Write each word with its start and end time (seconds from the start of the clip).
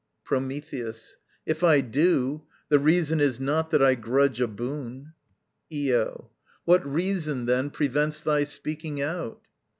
Prometheus. 0.23 1.17
If 1.45 1.63
I 1.63 1.81
do, 1.81 2.41
The 2.69 2.79
reason 2.79 3.19
is 3.19 3.39
not 3.39 3.69
that 3.69 3.83
I 3.83 3.93
grudge 3.93 4.41
a 4.41 4.47
boon. 4.47 5.13
Io. 5.71 6.31
What 6.65 6.83
reason, 6.83 7.45
then, 7.45 7.69
prevents 7.69 8.23
thy 8.23 8.45
speaking 8.45 8.99
out? 8.99 9.43